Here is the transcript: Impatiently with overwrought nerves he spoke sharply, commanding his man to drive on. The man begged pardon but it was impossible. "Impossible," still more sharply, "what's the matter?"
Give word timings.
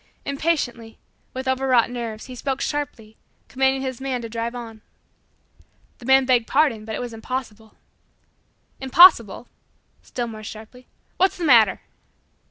Impatiently 0.25 0.97
with 1.31 1.47
overwrought 1.47 1.91
nerves 1.91 2.25
he 2.25 2.33
spoke 2.33 2.59
sharply, 2.59 3.17
commanding 3.47 3.83
his 3.83 4.01
man 4.01 4.19
to 4.23 4.29
drive 4.29 4.55
on. 4.55 4.81
The 5.99 6.07
man 6.07 6.25
begged 6.25 6.47
pardon 6.47 6.85
but 6.85 6.95
it 6.95 6.99
was 6.99 7.13
impossible. 7.13 7.75
"Impossible," 8.79 9.47
still 10.01 10.25
more 10.25 10.43
sharply, 10.43 10.87
"what's 11.17 11.37
the 11.37 11.45
matter?" 11.45 11.81